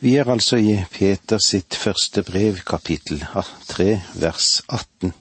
Vi 0.00 0.16
er 0.16 0.28
altså 0.28 0.56
i 0.56 0.74
Peter 0.92 1.38
sitt 1.40 1.74
første 1.74 2.20
brev, 2.22 2.58
kapittel 2.68 3.22
3, 3.68 4.02
vers 4.20 4.62
18. 4.68 5.14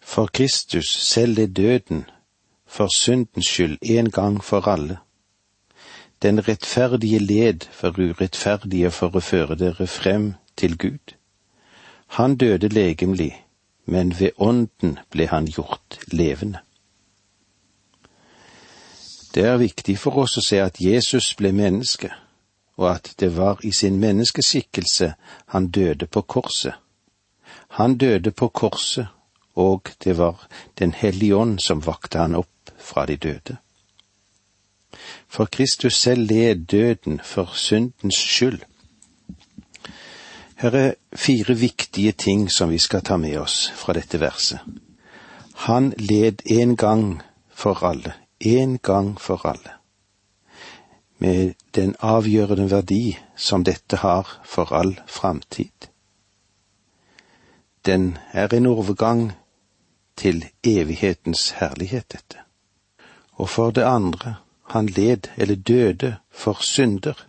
For 0.00 0.30
Kristus 0.32 0.88
selv 0.88 1.38
er 1.38 1.46
døden, 1.46 2.06
for 2.66 2.88
syndens 2.96 3.46
skyld 3.46 3.76
en 3.82 4.10
gang 4.10 4.44
for 4.44 4.68
alle. 4.68 4.96
Den 6.22 6.48
rettferdige 6.48 7.18
led 7.18 7.68
for 7.72 7.92
urettferdige 7.98 8.90
for 8.90 9.12
å 9.12 9.20
føre 9.20 9.60
dere 9.60 9.86
frem 9.86 10.32
til 10.56 10.78
Gud. 10.78 11.14
Han 12.16 12.36
døde 12.40 12.72
legemlig, 12.72 13.34
men 13.84 14.16
ved 14.18 14.30
ånden 14.38 14.98
ble 15.10 15.28
han 15.28 15.44
gjort 15.44 16.00
levende. 16.06 16.64
Det 19.34 19.44
er 19.44 19.60
viktig 19.60 19.98
for 19.98 20.24
oss 20.24 20.40
å 20.40 20.48
se 20.48 20.64
at 20.64 20.80
Jesus 20.80 21.34
ble 21.36 21.52
menneske 21.52 22.14
og 22.76 22.94
at 22.94 23.14
det 23.20 23.36
var 23.36 23.60
i 23.62 23.72
sin 23.72 23.98
menneskeskikkelse 24.00 25.14
han 25.46 25.68
døde 25.68 26.06
på 26.06 26.20
korset. 26.20 26.72
Han 27.68 27.98
døde 27.98 28.30
på 28.30 28.48
korset, 28.48 29.06
og 29.54 29.88
det 30.04 30.18
var 30.18 30.48
Den 30.78 30.92
hellige 30.92 31.36
ånd 31.36 31.58
som 31.58 31.86
vakte 31.86 32.18
han 32.18 32.34
opp 32.34 32.70
fra 32.78 33.06
de 33.06 33.16
døde. 33.16 33.56
For 35.28 35.44
Kristus 35.44 35.94
selv 35.94 36.26
led 36.30 36.66
døden 36.66 37.20
for 37.24 37.50
syndens 37.54 38.16
skyld. 38.16 38.60
Her 40.56 40.70
er 40.70 40.94
fire 41.14 41.54
viktige 41.54 42.12
ting 42.12 42.50
som 42.50 42.70
vi 42.70 42.78
skal 42.78 43.02
ta 43.02 43.16
med 43.16 43.38
oss 43.38 43.72
fra 43.76 43.92
dette 43.92 44.20
verset. 44.20 44.58
Han 45.54 45.92
led 45.98 46.42
en 46.46 46.76
gang 46.76 47.22
for 47.50 47.84
alle, 47.84 48.12
en 48.40 48.78
gang 48.78 49.20
for 49.20 49.46
alle 49.46 49.83
med 51.18 51.54
den 51.74 51.94
avgjørende 52.00 52.70
verdi 52.70 53.18
som 53.36 53.64
dette 53.64 53.96
har 53.96 54.28
for 54.44 54.72
all 54.72 55.00
framtid. 55.06 55.88
Den 57.86 58.18
er 58.32 58.54
en 58.54 58.66
overgang 58.66 59.32
til 60.16 60.44
evighetens 60.64 61.50
herlighet, 61.50 62.12
dette. 62.12 62.38
Og 63.32 63.48
for 63.48 63.70
det 63.70 63.82
andre, 63.82 64.34
han 64.70 64.86
led 64.86 65.28
eller 65.36 65.54
døde 65.54 66.16
for 66.30 66.62
synder, 66.62 67.26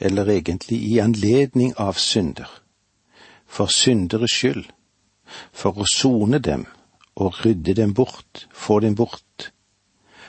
eller 0.00 0.28
egentlig 0.28 0.78
i 0.82 0.98
anledning 0.98 1.74
av 1.76 1.92
synder, 1.92 2.48
for 3.46 3.66
synderes 3.66 4.32
skyld, 4.32 4.64
for 5.52 5.78
å 5.78 5.86
sone 5.86 6.38
dem 6.38 6.66
og 7.14 7.44
rydde 7.44 7.74
dem 7.74 7.94
bort, 7.94 8.46
få 8.52 8.80
dem 8.80 8.94
bort. 8.94 9.52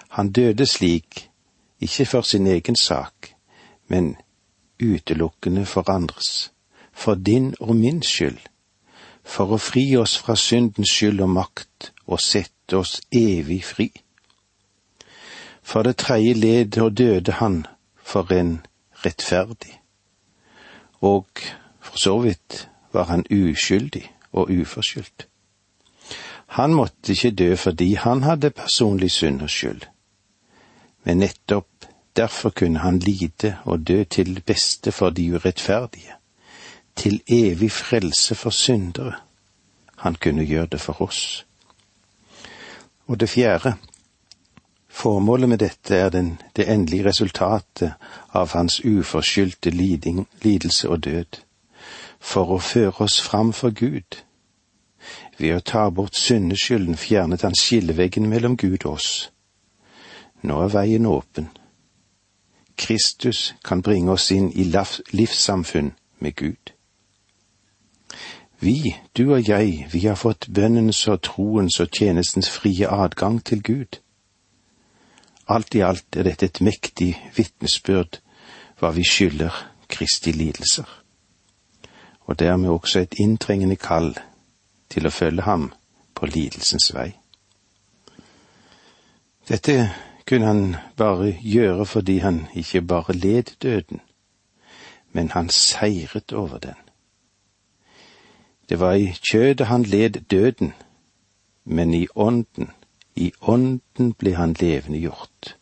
Han 0.10 0.32
døde 0.32 0.66
slik 0.66 1.30
ikke 1.84 2.06
for 2.06 2.22
sin 2.22 2.48
egen 2.48 2.76
sak, 2.76 3.34
men 3.88 4.16
utelukkende 4.84 5.66
for 5.66 5.90
andres, 5.90 6.52
for 6.92 7.16
din 7.16 7.56
og 7.60 7.76
min 7.76 8.02
skyld, 8.04 8.40
for 9.24 9.56
å 9.56 9.60
fri 9.62 9.86
oss 9.98 10.18
fra 10.20 10.36
syndens 10.36 10.92
skyld 10.92 11.22
og 11.24 11.30
makt 11.30 11.92
og 12.06 12.20
sette 12.22 12.78
oss 12.78 13.00
evig 13.12 13.64
fri. 13.66 13.90
For 15.64 15.84
det 15.84 15.98
tredje 16.04 16.34
led 16.34 16.78
og 16.78 16.98
døde 16.98 17.40
han 17.40 17.64
for 18.04 18.32
en 18.36 18.58
rettferdig, 19.06 19.80
og 21.02 21.28
for 21.80 22.00
så 22.00 22.18
vidt 22.24 22.68
var 22.94 23.10
han 23.12 23.26
uskyldig 23.32 24.06
og 24.32 24.52
uforskyldt. 24.52 25.28
Han 26.54 26.74
måtte 26.74 27.16
ikke 27.16 27.32
dø 27.32 27.56
fordi 27.56 27.94
han 27.94 28.24
hadde 28.24 28.52
personlig 28.52 29.12
synd 29.12 29.42
og 29.42 29.50
skyld, 29.50 29.88
men 31.04 31.18
nettopp 31.18 31.86
derfor 32.16 32.50
kunne 32.50 32.80
han 32.80 33.00
lide 33.00 33.58
og 33.64 33.88
dø 33.88 34.04
til 34.04 34.42
beste 34.46 34.92
for 34.92 35.10
de 35.10 35.34
urettferdige, 35.34 36.14
til 36.96 37.22
evig 37.28 37.72
frelse 37.72 38.36
for 38.36 38.50
syndere. 38.50 39.14
Han 39.96 40.16
kunne 40.16 40.46
gjøre 40.46 40.66
det 40.66 40.82
for 40.82 41.02
oss. 41.02 41.46
Og 43.08 43.20
det 43.20 43.30
fjerde, 43.30 43.74
formålet 44.90 45.50
med 45.50 45.58
dette 45.58 45.96
er 45.96 46.10
den, 46.10 46.42
det 46.56 46.70
endelige 46.70 47.06
resultatet 47.06 47.94
av 48.34 48.54
hans 48.54 48.82
uforskyldte 48.86 49.70
liding, 49.70 50.28
lidelse 50.42 50.90
og 50.90 51.04
død, 51.04 51.42
for 52.20 52.56
å 52.56 52.60
føre 52.60 53.04
oss 53.04 53.22
fram 53.22 53.54
for 53.54 53.70
Gud. 53.70 54.24
Ved 55.38 55.56
å 55.56 55.60
ta 55.60 55.90
bort 55.90 56.16
syndeskylden 56.16 56.96
fjernet 56.98 57.42
han 57.42 57.56
skilleveggen 57.56 58.30
mellom 58.30 58.58
Gud 58.58 58.86
og 58.86 58.94
oss 58.94 59.33
nå 60.44 60.60
er 60.62 60.72
veien 60.74 61.06
åpen. 61.06 61.50
Kristus 62.78 63.54
kan 63.64 63.82
bringe 63.82 64.12
oss 64.12 64.32
inn 64.32 64.52
i 64.52 64.66
livssamfunn 64.68 65.94
med 66.20 66.36
Gud. 66.36 66.74
Vi, 68.60 68.96
du 69.18 69.34
og 69.34 69.50
jeg, 69.50 69.88
vi 69.92 70.06
har 70.08 70.16
fått 70.16 70.48
bønnens 70.48 71.02
og 71.08 71.22
troens 71.22 71.80
og 71.84 71.92
tjenestens 71.92 72.50
frie 72.50 72.88
adgang 72.88 73.42
til 73.44 73.64
Gud. 73.64 74.00
Alt 75.48 75.76
i 75.76 75.84
alt 75.84 76.16
er 76.16 76.24
dette 76.24 76.48
et 76.48 76.62
mektig 76.64 77.12
vitnesbyrd 77.36 78.22
hva 78.80 78.94
vi 78.96 79.04
skylder 79.04 79.52
Kristi 79.92 80.32
lidelser, 80.32 80.88
og 82.26 82.40
dermed 82.40 82.70
også 82.70 83.04
et 83.04 83.20
inntrengende 83.20 83.76
kall 83.76 84.14
til 84.90 85.08
å 85.08 85.12
følge 85.12 85.44
ham 85.44 85.68
på 86.16 86.26
lidelsens 86.32 86.94
vei. 86.96 87.12
Dette 89.48 89.76
kunne 90.34 90.46
han 90.46 90.76
bare 90.98 91.36
gjøre 91.42 91.86
fordi 91.86 92.18
han 92.18 92.48
ikke 92.56 92.82
bare 92.82 93.14
led 93.14 93.44
døden, 93.62 94.00
men 95.12 95.32
han 95.32 95.50
seiret 95.50 96.34
over 96.34 96.58
den. 96.58 96.80
Det 98.70 98.80
var 98.80 98.94
i 98.94 99.14
kjødet 99.32 99.68
han 99.68 99.84
led 99.84 100.10
døden, 100.10 100.74
men 101.66 101.94
i 101.94 102.08
ånden, 102.16 102.72
i 103.16 103.32
ånden 103.42 104.14
ble 104.14 104.34
han 104.36 104.56
levende 104.60 105.00
gjort. 105.00 105.58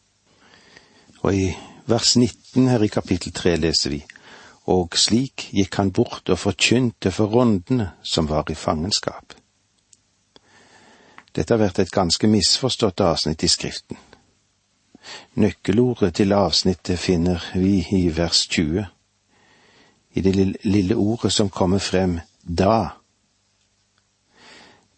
Og 1.20 1.36
i 1.36 1.50
vers 1.86 2.16
19 2.18 2.68
her 2.68 2.84
i 2.84 2.88
kapittel 2.88 3.34
3 3.34 3.56
leser 3.56 3.90
vi, 3.90 4.00
og 4.72 4.96
slik 4.96 5.50
gikk 5.52 5.76
han 5.76 5.92
bort 5.92 6.30
og 6.30 6.40
forkynte 6.40 7.12
for 7.12 7.36
åndene 7.36 7.90
som 8.04 8.30
var 8.30 8.48
i 8.48 8.56
fangenskap. 8.56 9.36
Dette 11.36 11.54
har 11.54 11.60
vært 11.60 11.84
et 11.84 11.92
ganske 11.92 12.28
misforstått 12.28 13.04
avsnitt 13.04 13.44
i 13.44 13.52
Skriften. 13.52 14.00
Nøkkelordet 15.36 16.16
til 16.16 16.34
avsnittet 16.34 17.00
finner 17.00 17.44
vi 17.56 17.86
i 17.92 18.18
vers 18.18 18.48
20, 18.48 18.86
i 20.14 20.22
det 20.22 20.36
lille 20.64 20.96
ordet 20.96 21.32
som 21.34 21.50
kommer 21.50 21.80
frem 21.80 22.20
da. 22.44 22.90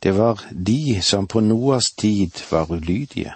Det 0.04 0.18
var 0.18 0.46
de 0.52 1.02
som 1.02 1.28
på 1.28 1.40
Noas 1.40 1.92
tid 1.92 2.44
var 2.52 2.72
ulydige, 2.72 3.34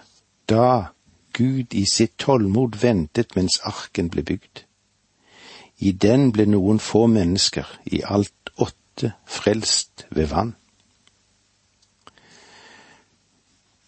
da 0.49 0.85
Gud 1.33 1.73
i 1.73 1.85
sitt 1.85 2.17
tålmod 2.17 2.79
ventet 2.81 3.35
mens 3.35 3.59
arken 3.63 4.09
ble 4.09 4.23
bygd. 4.23 4.63
I 5.77 5.91
den 5.91 6.31
ble 6.33 6.47
noen 6.49 6.79
få 6.81 7.05
mennesker, 7.07 7.67
i 7.85 8.01
alt 8.03 8.51
åtte, 8.57 9.13
frelst 9.25 10.07
ved 10.09 10.31
vann. 10.33 10.55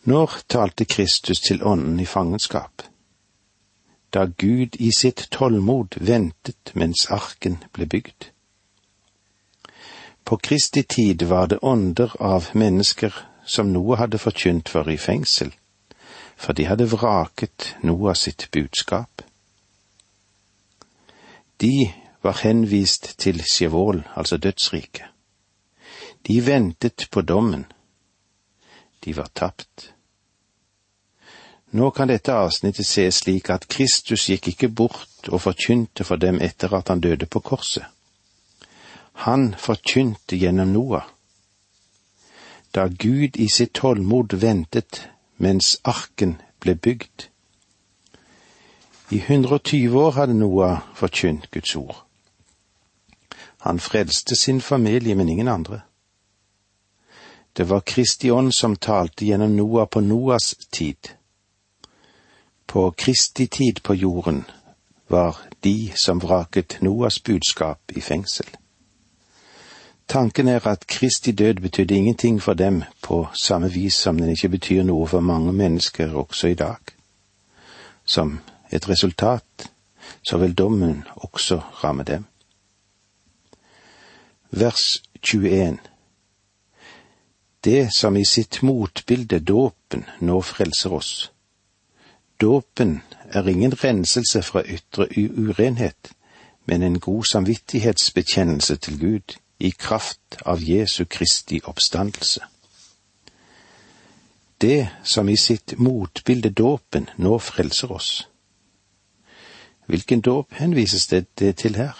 Når 0.10 0.32
talte 0.50 0.86
Kristus 0.86 1.40
til 1.40 1.64
ånden 1.64 2.00
i 2.00 2.06
fangenskap? 2.06 2.82
Da 4.14 4.24
Gud 4.26 4.78
i 4.80 4.90
sitt 4.98 5.28
tålmod 5.32 6.00
ventet 6.02 6.72
mens 6.74 7.04
arken 7.14 7.60
ble 7.76 7.86
bygd. 7.86 8.30
På 10.26 10.38
Kristi 10.38 10.82
tid 10.84 11.26
var 11.30 11.52
det 11.52 11.60
ånder 11.62 12.16
av 12.20 12.48
mennesker 12.54 13.14
som 13.46 13.70
Noah 13.74 14.00
hadde 14.02 14.22
forkynt 14.24 14.72
for 14.74 14.90
i 14.90 14.98
fengsel, 14.98 15.52
for 16.38 16.58
de 16.58 16.66
hadde 16.66 16.90
vraket 16.90 17.76
Noah 17.84 18.18
sitt 18.18 18.48
budskap. 18.52 19.22
De 21.62 21.92
var 22.26 22.42
henvist 22.42 23.14
til 23.20 23.44
Sjevål, 23.46 24.02
altså 24.16 24.38
dødsriket. 24.38 25.06
De 26.28 26.42
ventet 26.46 27.08
på 27.12 27.22
dommen 27.22 27.68
de 29.06 29.18
var 29.18 29.30
tapt. 29.34 29.94
Nå 31.72 31.92
kan 31.92 32.08
dette 32.08 32.34
avsnittet 32.34 32.88
ses 32.88 33.22
slik 33.22 33.50
at 33.54 33.68
Kristus 33.70 34.26
gikk 34.30 34.48
ikke 34.54 34.70
bort 34.74 35.30
og 35.30 35.44
forkynte 35.44 36.04
for 36.04 36.18
dem 36.18 36.40
etter 36.42 36.74
at 36.74 36.90
han 36.90 37.02
døde 37.02 37.26
på 37.30 37.40
korset. 37.46 37.86
Han 39.26 39.54
forkynte 39.58 40.38
gjennom 40.38 40.74
Noah. 40.74 41.06
Da 42.74 42.88
Gud 42.88 43.38
i 43.38 43.48
sitt 43.50 43.74
tålmod 43.74 44.34
ventet 44.42 45.04
mens 45.38 45.78
arken 45.84 46.40
ble 46.60 46.76
bygd. 46.76 47.28
I 49.12 49.20
120 49.20 49.94
år 49.98 50.12
hadde 50.18 50.38
Noah 50.38 50.82
forkynt 50.96 51.52
Guds 51.52 51.76
ord. 51.76 51.96
Han 53.60 53.80
frelste 53.80 54.36
sin 54.36 54.62
familie, 54.62 55.16
men 55.16 55.30
ingen 55.30 55.48
andre. 55.48 55.82
Det 57.54 57.70
var 57.70 57.80
Kristi 57.80 58.32
ånd 58.32 58.54
som 58.54 58.76
talte 58.76 59.26
gjennom 59.26 59.56
Noah 59.56 59.88
på 59.88 60.02
Noas 60.02 60.56
tid. 60.72 61.19
På 62.70 62.92
Kristi 62.92 63.48
tid 63.48 63.84
på 63.84 63.96
jorden 63.96 64.44
var 65.08 65.38
de 65.60 65.92
som 65.96 66.20
vraket 66.20 66.78
Noas 66.82 67.24
budskap 67.24 67.92
i 67.92 68.02
fengsel. 68.02 68.46
Tanken 70.08 70.48
er 70.48 70.68
at 70.68 70.88
Kristi 70.88 71.32
død 71.32 71.54
betydde 71.54 71.96
ingenting 71.96 72.42
for 72.42 72.54
dem 72.54 72.84
på 73.02 73.28
samme 73.34 73.72
vis 73.72 73.94
som 73.94 74.20
den 74.20 74.30
ikke 74.30 74.50
betyr 74.50 74.84
noe 74.84 75.08
for 75.08 75.20
mange 75.20 75.54
mennesker 75.54 76.14
også 76.14 76.48
i 76.48 76.54
dag. 76.54 76.94
Som 78.06 78.40
et 78.72 78.90
resultat 78.90 79.70
så 80.22 80.38
vil 80.38 80.54
dommen 80.54 81.04
også 81.16 81.58
ramme 81.84 82.04
dem. 82.04 82.26
Vers 84.52 85.02
21 85.24 85.78
Det 87.64 87.90
som 87.98 88.18
i 88.18 88.26
sitt 88.26 88.62
motbilde 88.62 89.40
dåpen 89.40 90.06
nå 90.22 90.42
frelser 90.42 90.94
oss. 90.94 91.32
Dåpen 92.42 93.02
er 93.30 93.48
ingen 93.48 93.84
renselse 93.84 94.42
fra 94.44 94.64
ytre 94.64 95.08
urenhet, 95.18 96.12
men 96.66 96.84
en 96.84 97.00
god 97.00 97.24
samvittighetsbekjennelse 97.24 98.76
til 98.76 99.00
Gud 99.00 99.36
i 99.60 99.70
kraft 99.70 100.40
av 100.46 100.64
Jesu 100.64 101.04
Kristi 101.06 101.60
oppstandelse. 101.64 102.42
Det 104.62 104.88
som 105.04 105.30
i 105.30 105.36
sitt 105.38 105.76
motbilde 105.80 106.50
dåpen 106.50 107.10
nå 107.18 107.38
frelser 107.40 107.92
oss. 107.92 108.30
Hvilken 109.88 110.22
dåp 110.22 110.54
henvises 110.54 111.08
det 111.08 111.56
til 111.58 111.76
her? 111.76 111.96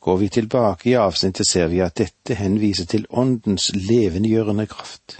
Går 0.00 0.16
vi 0.16 0.28
tilbake 0.28 0.90
i 0.90 0.94
avsnittet, 0.94 1.46
ser 1.46 1.66
vi 1.66 1.80
at 1.82 1.98
dette 1.98 2.34
henviser 2.34 2.86
til 2.86 3.06
Åndens 3.10 3.70
levendegjørende 3.74 4.66
kraft. 4.66 5.18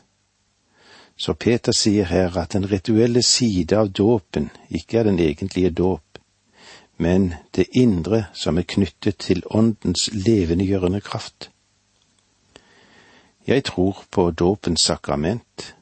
Så 1.16 1.34
Peter 1.34 1.72
sier 1.72 2.04
her 2.04 2.36
at 2.36 2.52
den 2.52 2.66
rituelle 2.70 3.22
side 3.22 3.76
av 3.76 3.88
dåpen 3.90 4.50
ikke 4.68 4.98
er 4.98 5.08
den 5.08 5.18
egentlige 5.18 5.70
dåp, 5.70 6.18
men 6.96 7.34
det 7.56 7.66
indre 7.72 8.26
som 8.34 8.58
er 8.58 8.68
knyttet 8.68 9.18
til 9.24 9.42
Åndens 9.50 10.10
levendegjørende 10.12 11.00
kraft. 11.00 11.50
Jeg 13.46 13.64
tror 13.64 14.04
på 14.10 14.30
dåpens 14.30 14.80
sakrament, 14.80 15.74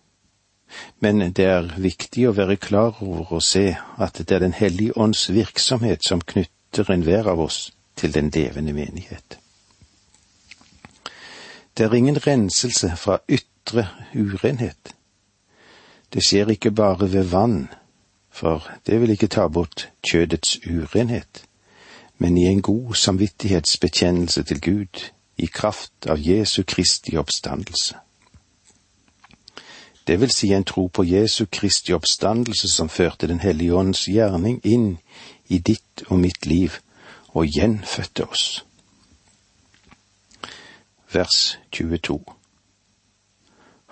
men 1.01 1.33
det 1.33 1.45
er 1.45 1.71
viktig 1.79 2.29
å 2.29 2.35
være 2.37 2.57
klar 2.57 2.99
over 3.03 3.37
å 3.39 3.41
se 3.41 3.77
at 3.99 4.19
det 4.19 4.35
er 4.35 4.43
Den 4.43 4.53
hellige 4.53 4.97
ånds 4.99 5.31
virksomhet 5.31 6.05
som 6.05 6.21
knytter 6.21 6.91
enhver 6.91 7.31
av 7.31 7.41
oss 7.41 7.73
til 7.97 8.15
den 8.15 8.31
levende 8.31 8.73
menighet. 8.73 9.39
Det 11.77 11.87
er 11.87 11.95
ingen 11.95 12.19
renselse 12.27 12.97
fra 12.97 13.19
ytre 13.29 13.89
urenhet. 14.15 14.95
Det 16.15 16.23
skjer 16.23 16.53
ikke 16.55 16.71
bare 16.71 17.13
ved 17.13 17.25
vann, 17.25 17.69
for 18.31 18.71
det 18.87 19.01
vil 19.01 19.11
ikke 19.11 19.27
ta 19.27 19.49
bort 19.49 19.89
kjødets 20.07 20.59
urenhet, 20.67 21.43
men 22.19 22.39
i 22.39 22.47
en 22.47 22.63
god 22.63 22.95
samvittighetsbekjennelse 22.95 24.43
til 24.43 24.61
Gud 24.61 25.11
i 25.37 25.47
kraft 25.47 26.07
av 26.07 26.23
Jesu 26.23 26.63
Kristi 26.63 27.17
oppstandelse. 27.17 27.97
Det 30.07 30.21
vil 30.21 30.31
si 30.31 30.53
en 30.53 30.65
tro 30.65 30.87
på 30.87 31.03
Jesu 31.03 31.47
Kristi 31.51 31.93
oppstandelse 31.93 32.69
som 32.69 32.89
førte 32.89 33.27
Den 33.27 33.41
hellige 33.41 33.75
ånds 33.75 34.05
gjerning 34.09 34.61
inn 34.65 34.99
i 35.49 35.59
ditt 35.59 36.05
og 36.07 36.19
mitt 36.19 36.47
liv 36.47 36.79
og 37.29 37.47
gjenfødte 37.47 38.29
oss. 38.29 38.65
Vers 41.13 41.59
22 41.73 42.21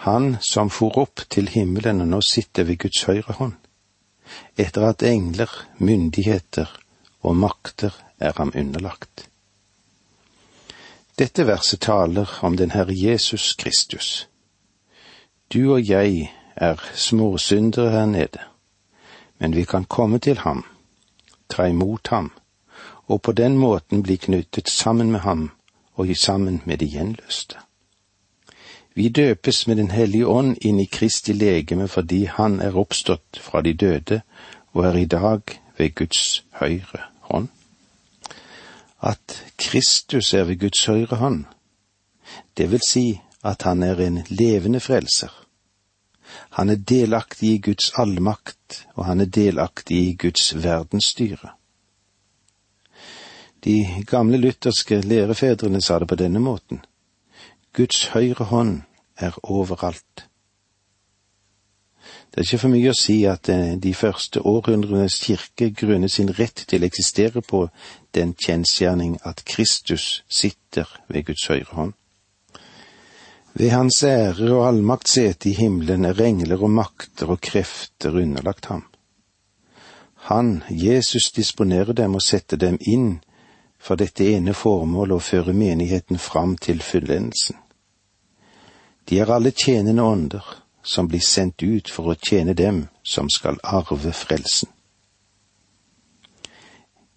Han 0.02 0.36
som 0.40 0.70
for 0.70 0.96
opp 0.98 1.20
til 1.30 1.46
himmelen 1.46 2.00
og 2.02 2.08
nå 2.10 2.18
sitter 2.26 2.66
ved 2.66 2.80
Guds 2.82 3.04
høyre 3.06 3.36
hånd, 3.38 3.54
etter 4.58 4.88
at 4.88 5.04
engler, 5.06 5.52
myndigheter 5.78 6.72
og 7.22 7.36
makter 7.38 7.94
er 8.18 8.34
ham 8.34 8.50
underlagt. 8.50 9.28
Dette 11.18 11.46
verset 11.46 11.84
taler 11.86 12.26
om 12.42 12.58
den 12.58 12.74
Herre 12.74 12.98
Jesus 12.98 13.52
Kristus. 13.54 14.28
Du 15.54 15.74
og 15.76 15.86
jeg 15.86 16.32
er 16.56 16.82
småsyndere 16.94 17.90
her 17.90 18.06
nede, 18.06 18.42
men 19.38 19.54
vi 19.54 19.62
kan 19.64 19.84
komme 19.84 20.18
til 20.18 20.42
ham, 20.42 20.64
ta 21.48 21.70
imot 21.70 22.08
ham, 22.10 22.32
og 23.06 23.22
på 23.22 23.32
den 23.32 23.54
måten 23.58 24.02
bli 24.02 24.16
knyttet 24.16 24.68
sammen 24.68 25.12
med 25.12 25.20
ham 25.20 25.50
og 25.94 26.16
sammen 26.16 26.62
med 26.64 26.78
de 26.78 26.90
gjenløste. 26.90 27.62
Vi 28.94 29.08
døpes 29.08 29.66
med 29.66 29.76
Den 29.76 29.90
hellige 29.90 30.26
ånd 30.26 30.56
inn 30.60 30.80
i 30.80 30.86
Kristi 30.86 31.32
legeme 31.32 31.88
fordi 31.88 32.24
Han 32.24 32.60
er 32.60 32.76
oppstått 32.76 33.40
fra 33.40 33.62
de 33.62 33.72
døde 33.72 34.22
og 34.72 34.84
er 34.84 34.96
i 34.96 35.04
dag 35.04 35.40
ved 35.78 35.94
Guds 35.94 36.44
høyre 36.60 37.08
hånd. 37.20 37.48
At 39.02 39.42
Kristus 39.58 40.34
er 40.34 40.44
ved 40.44 40.60
Guds 40.60 40.84
høyre 40.86 41.16
hånd, 41.16 41.44
det 42.56 42.70
vil 42.70 42.80
si 42.88 43.20
at 43.44 43.62
han 43.62 43.82
er 43.82 44.00
en 44.00 44.20
levende 44.28 44.80
frelser. 44.80 45.32
Han 46.50 46.70
er 46.70 46.76
delaktig 46.76 47.48
i 47.54 47.58
Guds 47.58 47.92
allmakt, 47.98 48.86
og 48.94 49.04
han 49.04 49.20
er 49.20 49.24
delaktig 49.24 49.96
i 49.96 50.14
Guds 50.14 50.52
verdensstyre. 50.54 51.50
De 53.64 54.04
gamle 54.06 54.36
lutherske 54.36 55.00
lærefedrene 55.00 55.80
sa 55.82 55.98
det 55.98 56.08
på 56.08 56.18
denne 56.18 56.40
måten. 56.40 56.80
Guds 57.72 58.06
høyre 58.12 58.44
hånd 58.50 58.82
er 59.16 59.36
overalt. 59.42 60.26
Det 62.02 62.40
er 62.40 62.44
ikke 62.46 62.58
for 62.62 62.72
mye 62.72 62.92
å 62.92 62.96
si 62.96 63.22
at 63.28 63.48
eh, 63.52 63.74
de 63.80 63.92
første 63.96 64.42
århundrenes 64.48 65.18
kirke 65.24 65.70
grunnet 65.76 66.12
sin 66.12 66.32
rett 66.36 66.64
til 66.68 66.82
å 66.82 66.88
eksistere 66.88 67.42
på 67.44 67.66
den 68.16 68.34
kjensgjerning 68.36 69.18
at 69.28 69.44
Kristus 69.48 70.22
sitter 70.28 70.88
ved 71.08 71.30
Guds 71.30 71.46
høyre 71.48 71.76
hånd. 71.76 71.92
Ved 73.52 73.72
hans 73.72 74.02
ære 74.04 74.48
og 74.48 74.66
allmakt 74.66 75.12
sete 75.12 75.50
i 75.50 75.56
himmelen 75.56 76.08
er 76.08 76.20
engler 76.24 76.64
og 76.64 76.72
makter 76.72 77.32
og 77.32 77.40
krefter 77.44 78.16
underlagt 78.16 78.70
ham. 78.72 78.86
Han, 80.28 80.62
Jesus, 80.70 81.32
disponerer 81.36 81.92
dem 81.92 82.16
og 82.16 82.24
setter 82.24 82.56
dem 82.56 82.78
inn 82.80 83.20
for 83.82 83.98
dette 83.98 84.24
ene 84.30 84.54
formålet 84.54 85.16
å 85.16 85.24
føre 85.26 85.52
menigheten 85.58 86.18
fram 86.22 86.54
til 86.56 86.82
fullendelsen. 86.86 87.56
De 89.10 89.18
er 89.18 89.32
alle 89.34 89.50
tjenende 89.50 90.04
ånder 90.06 90.44
som 90.82 91.08
blir 91.10 91.22
sendt 91.26 91.62
ut 91.62 91.90
for 91.90 92.12
å 92.12 92.14
tjene 92.14 92.54
dem 92.54 92.84
som 93.02 93.30
skal 93.30 93.58
arve 93.62 94.12
frelsen. 94.14 94.70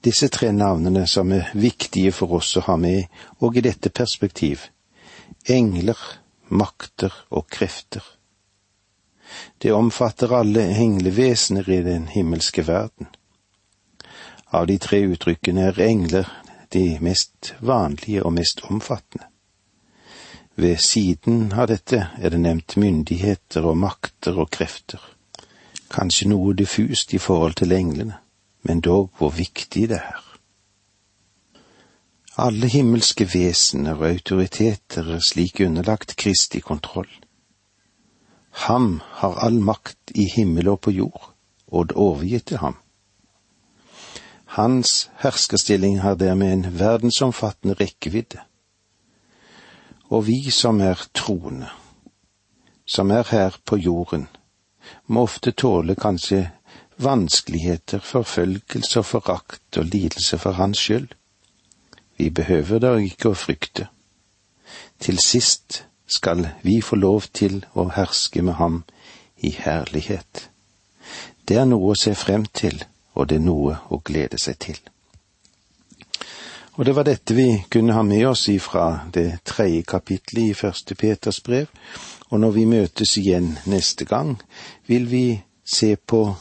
Disse 0.06 0.30
tre 0.30 0.52
navnene 0.54 1.06
som 1.10 1.32
er 1.34 1.52
viktige 1.54 2.12
for 2.14 2.34
oss 2.38 2.52
å 2.58 2.66
ha 2.68 2.76
med, 2.78 3.06
og 3.42 3.58
i 3.58 3.64
dette 3.66 3.90
perspektiv, 3.90 4.68
engler, 5.50 5.98
makter 6.50 7.14
og 7.30 7.48
krefter. 7.50 8.04
Det 9.58 9.74
omfatter 9.74 10.34
alle 10.38 10.68
englevesener 10.78 11.70
i 11.70 11.80
den 11.86 12.06
himmelske 12.14 12.66
verden. 12.68 13.10
Av 14.54 14.68
de 14.70 14.78
tre 14.78 15.02
uttrykkene 15.10 15.72
er 15.72 15.82
engler 15.88 16.30
de 16.76 17.00
mest 17.02 17.56
vanlige 17.62 18.24
og 18.24 18.34
mest 18.36 18.62
omfattende. 18.68 19.26
Ved 20.56 20.78
siden 20.80 21.52
av 21.52 21.68
dette 21.68 22.06
er 22.16 22.32
det 22.32 22.40
nevnt 22.40 22.78
myndigheter 22.80 23.66
og 23.68 23.78
makter 23.80 24.38
og 24.40 24.52
krefter. 24.56 25.02
Kanskje 25.92 26.30
noe 26.32 26.54
diffust 26.56 27.14
i 27.14 27.20
forhold 27.20 27.58
til 27.60 27.76
englene, 27.76 28.20
men 28.64 28.84
dog 28.84 29.10
hvor 29.18 29.34
viktig 29.36 29.90
det 29.92 30.00
er. 30.00 30.22
Alle 32.38 32.68
himmelske 32.68 33.28
vesener 33.32 33.96
og 33.96 34.10
autoriteter 34.10 35.12
er 35.16 35.24
slik 35.24 35.60
underlagt 35.64 36.16
Kristi 36.20 36.60
kontroll. 36.60 37.12
Ham 38.68 39.02
har 39.20 39.40
all 39.44 39.60
makt 39.60 40.12
i 40.16 40.28
himmel 40.32 40.72
og 40.72 40.82
på 40.88 40.92
jord, 40.92 41.32
og 41.68 41.90
det 41.90 42.00
overgitt 42.00 42.48
til 42.52 42.64
ham. 42.64 42.76
Hans 44.56 45.10
herskerstilling 45.20 46.00
har 46.00 46.16
dermed 46.16 46.54
en 46.54 46.80
verdensomfattende 46.80 47.76
rekkevidde. 47.76 48.40
Og 50.08 50.28
vi 50.28 50.52
som 50.52 50.80
er 50.80 51.02
troende, 51.14 51.68
som 52.88 53.12
er 53.12 53.28
her 53.32 53.58
på 53.66 53.76
jorden, 53.76 54.30
må 55.08 55.26
ofte 55.28 55.52
tåle 55.52 55.98
kanskje 56.00 56.40
vanskeligheter, 57.04 58.00
forfølgelse 58.00 59.00
og 59.00 59.06
forakt 59.06 59.78
og 59.78 59.92
lidelse 59.92 60.40
for 60.40 60.52
hans 60.52 60.78
skyld. 60.78 61.12
Vi 62.18 62.30
behøver 62.30 62.80
da 62.80 62.96
ikke 62.96 63.34
å 63.34 63.40
frykte. 63.44 63.90
Til 65.04 65.20
sist 65.20 65.84
skal 66.08 66.48
vi 66.64 66.80
få 66.80 66.96
lov 66.96 67.28
til 67.34 67.66
å 67.76 67.90
herske 67.92 68.40
med 68.42 68.56
ham 68.64 68.84
i 69.36 69.52
herlighet. 69.52 70.50
Det 71.44 71.60
er 71.60 71.68
noe 71.68 71.92
å 71.92 72.00
se 72.00 72.16
frem 72.16 72.48
til 72.56 72.86
og 73.16 73.30
det 73.30 73.40
er 73.40 73.48
noe 73.48 73.80
å 73.90 74.02
glede 74.04 74.40
seg 74.42 74.60
til. 74.60 74.80
Og 76.76 76.86
det 76.86 76.96
var 76.96 77.08
dette 77.08 77.34
vi 77.34 77.64
kunne 77.72 77.96
ha 77.96 78.04
med 78.04 78.26
oss 78.28 78.50
ifra 78.52 79.08
det 79.14 79.46
tredje 79.48 79.86
kapittelet 79.88 80.52
i 80.52 80.58
første 80.58 80.96
Peters 80.96 81.40
brev, 81.42 81.70
og 82.30 82.40
når 82.40 82.52
vi 82.52 82.66
møtes 82.66 83.18
igjen 83.18 83.54
neste 83.72 84.06
gang, 84.06 84.36
vil 84.88 85.08
vi 85.08 85.28
se 85.64 85.96
på 85.96 86.36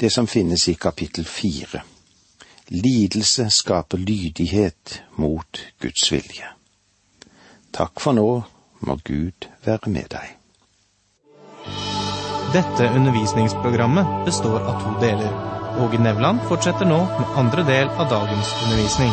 det 0.00 0.12
som 0.12 0.26
finnes 0.26 0.68
i 0.68 0.74
kapittel 0.74 1.24
fire. 1.24 1.82
lidelse 2.70 3.50
skaper 3.50 3.98
lydighet 3.98 5.02
mot 5.16 5.62
Guds 5.82 6.12
vilje. 6.12 6.46
Takk 7.72 8.00
for 8.00 8.14
nå, 8.14 8.42
må 8.80 8.96
Gud 9.04 9.48
være 9.64 9.90
med 9.90 10.06
deg. 10.14 10.36
Dette 12.54 12.90
undervisningsprogrammet 12.94 14.24
består 14.24 14.60
av 14.62 14.84
to 14.84 14.94
deler. 15.02 15.59
Åge 15.78 15.98
Nevland 15.98 16.40
fortsetter 16.48 16.84
nå 16.84 16.98
med 17.04 17.36
andre 17.36 17.62
del 17.62 17.88
av 17.88 18.08
dagens 18.10 18.48
undervisning. 18.64 19.12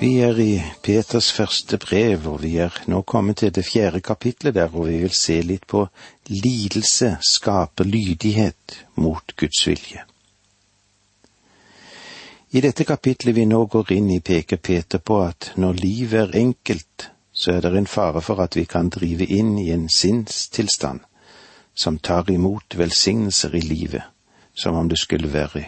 Vi 0.00 0.14
er 0.24 0.38
i 0.40 0.62
Peters 0.82 1.28
første 1.32 1.76
brev, 1.78 2.24
og 2.30 2.40
vi 2.42 2.54
er 2.64 2.72
nå 2.88 3.02
kommet 3.02 3.42
til 3.42 3.52
det 3.52 3.66
fjerde 3.68 4.00
kapitlet 4.00 4.54
der, 4.56 4.70
hvor 4.72 4.88
vi 4.88 4.96
vil 5.02 5.12
se 5.12 5.36
litt 5.44 5.66
på 5.68 5.84
lidelse 6.30 7.18
skaper 7.20 7.84
lydighet 7.84 8.78
mot 8.94 9.36
Guds 9.36 9.66
vilje. 9.68 10.06
I 12.50 12.64
dette 12.64 12.88
kapitlet 12.88 13.36
vi 13.36 13.44
nå 13.46 13.66
går 13.66 13.92
inn 13.98 14.08
i, 14.10 14.22
peker 14.24 14.56
Peter 14.56 14.98
på 15.04 15.20
at 15.26 15.52
når 15.60 15.84
livet 15.84 16.24
er 16.24 16.40
enkelt, 16.46 17.10
så 17.32 17.58
er 17.58 17.68
det 17.68 17.76
en 17.76 17.86
fare 17.86 18.24
for 18.24 18.40
at 18.40 18.56
vi 18.56 18.64
kan 18.64 18.88
drive 18.88 19.28
inn 19.28 19.58
i 19.60 19.68
en 19.70 19.88
sinnstilstand 19.92 21.04
som 21.74 21.98
tar 21.98 22.30
imot 22.30 22.74
velsignelser 22.76 23.54
i 23.54 23.60
livet, 23.60 24.02
som 24.54 24.76
om 24.76 24.88
det 24.88 24.98
skulle 24.98 25.32
være 25.32 25.64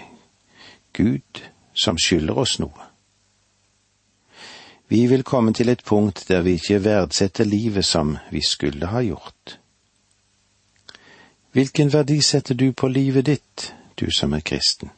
Gud 0.93 1.43
som 1.75 1.99
skylder 1.99 2.39
oss 2.39 2.59
noe. 2.61 2.89
Vi 4.93 5.07
vil 5.09 5.23
komme 5.25 5.55
til 5.57 5.73
et 5.73 5.85
punkt 5.85 6.27
der 6.29 6.43
vi 6.45 6.59
ikke 6.59 6.83
verdsetter 6.85 7.49
livet 7.49 7.85
som 7.89 8.19
vi 8.31 8.43
skulle 8.45 8.91
ha 8.93 9.01
gjort. 9.01 9.59
Hvilken 11.53 11.93
verdi 11.93 12.21
setter 12.21 12.55
du 12.55 12.73
på 12.73 12.89
livet 12.89 13.27
ditt, 13.27 13.73
du 14.01 14.11
som 14.11 14.33
er 14.33 14.45
kristen? 14.45 14.91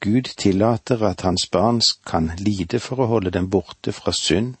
Gud 0.00 0.30
tillater 0.38 1.02
at 1.04 1.20
hans 1.20 1.48
barn 1.52 1.80
kan 2.06 2.30
lide 2.38 2.78
for 2.80 3.02
å 3.02 3.08
holde 3.10 3.30
dem 3.34 3.50
borte 3.50 3.92
fra 3.92 4.14
synd 4.16 4.54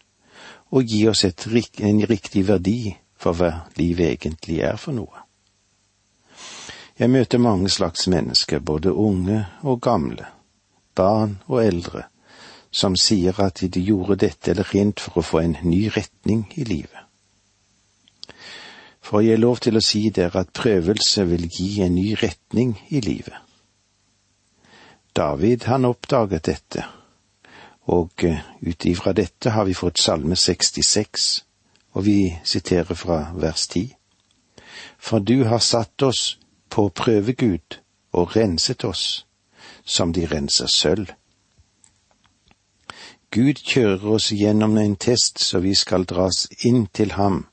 og 0.70 0.90
gi 0.90 1.06
oss 1.08 1.24
et, 1.24 1.46
en 1.80 2.02
riktig 2.06 2.44
verdi 2.48 2.96
for 3.20 3.36
hva 3.36 3.50
livet 3.76 4.14
egentlig 4.14 4.60
er 4.64 4.78
for 4.80 4.96
noe. 4.96 5.26
Jeg 7.00 7.12
møter 7.12 7.40
mange 7.40 7.68
slags 7.72 8.06
mennesker, 8.12 8.60
både 8.60 8.92
unge 8.92 9.44
og 9.62 9.80
gamle, 9.80 10.26
barn 10.96 11.38
og 11.48 11.62
eldre, 11.64 12.02
som 12.70 12.96
sier 12.96 13.40
at 13.40 13.62
de 13.62 13.82
gjorde 13.84 14.18
dette 14.24 14.52
eller 14.52 14.68
rent 14.74 15.00
for 15.00 15.20
å 15.20 15.24
få 15.24 15.40
en 15.40 15.56
ny 15.64 15.86
retning 15.96 16.44
i 16.60 16.66
livet. 16.68 17.06
For 19.00 19.24
jeg 19.24 19.38
er 19.38 19.42
lov 19.42 19.62
til 19.64 19.80
å 19.80 19.84
si 19.84 20.04
dere 20.14 20.44
at 20.44 20.52
prøvelse 20.54 21.24
vil 21.26 21.48
gi 21.48 21.80
en 21.82 21.96
ny 21.96 22.12
retning 22.20 22.76
i 22.92 23.00
livet. 23.00 23.36
David 25.16 25.66
han 25.66 25.88
oppdaget 25.88 26.46
dette, 26.46 26.84
og 27.90 28.24
eh, 28.24 28.44
ut 28.62 28.86
ifra 28.86 29.12
dette 29.16 29.50
har 29.50 29.66
vi 29.66 29.74
fått 29.74 29.98
Salme 29.98 30.36
66, 30.36 31.30
og 31.92 32.04
vi 32.06 32.38
siterer 32.44 32.94
fra 32.94 33.32
vers 33.34 33.66
10. 33.66 33.94
For 34.98 35.18
du 35.18 35.44
har 35.44 35.58
satt 35.58 36.02
oss 36.02 36.38
på 36.70 36.88
prøve, 36.88 37.32
Gud, 37.32 37.80
og 38.12 38.36
renset 38.36 38.84
oss, 38.84 39.26
som 39.84 40.12
de 40.12 40.26
renser 40.26 40.66
sølv. 40.66 41.10
Gud 43.30 43.62
kjører 43.62 44.06
oss 44.10 44.32
gjennom 44.34 44.78
en 44.78 44.96
test 44.96 45.38
så 45.38 45.60
vi 45.62 45.74
skal 45.74 46.04
dras 46.04 46.48
inn 46.66 46.86
til 46.86 47.12
ham, 47.14 47.44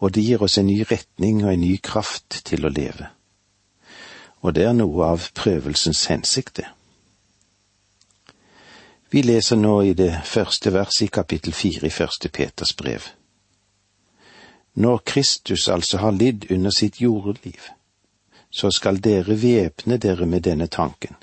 og 0.00 0.14
det 0.14 0.24
gir 0.24 0.42
oss 0.42 0.56
en 0.58 0.66
ny 0.66 0.80
retning 0.90 1.42
og 1.44 1.52
en 1.52 1.60
ny 1.60 1.76
kraft 1.82 2.40
til 2.48 2.64
å 2.64 2.72
leve. 2.72 3.10
Og 4.40 4.54
det 4.56 4.64
er 4.68 4.76
noe 4.76 5.10
av 5.12 5.28
prøvelsens 5.36 6.06
hensikte. 6.12 6.64
Vi 9.12 9.22
leser 9.22 9.56
nå 9.56 9.76
i 9.82 9.92
det 9.94 10.10
første 10.26 10.72
verset 10.72 11.06
i 11.06 11.12
kapittel 11.12 11.52
fire 11.52 11.86
i 11.86 11.92
første 11.92 12.28
Peters 12.28 12.72
brev. 12.76 13.04
Når 14.74 15.02
Kristus 15.06 15.68
altså 15.68 15.98
har 15.98 16.10
lidd 16.10 16.50
under 16.50 16.70
sitt 16.70 17.00
jordeliv, 17.00 17.60
så 18.50 18.70
skal 18.70 19.04
dere 19.04 19.42
væpne 19.42 19.96
dere 19.96 20.26
med 20.26 20.40
denne 20.40 20.66
tanken. 20.66 21.14